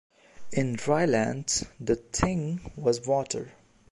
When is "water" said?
3.05-3.51